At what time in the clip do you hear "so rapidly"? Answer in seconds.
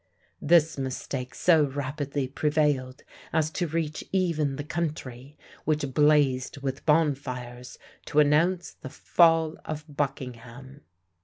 1.35-2.27